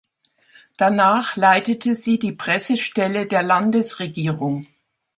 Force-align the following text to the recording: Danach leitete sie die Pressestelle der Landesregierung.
Danach 0.77 1.35
leitete 1.35 1.93
sie 1.93 2.17
die 2.17 2.31
Pressestelle 2.31 3.27
der 3.27 3.43
Landesregierung. 3.43 4.65